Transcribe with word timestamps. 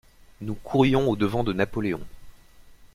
Nous 0.41 0.55
courions 0.55 1.07
au-devant 1.11 1.43
de 1.43 1.53
Napoléon. 1.53 2.01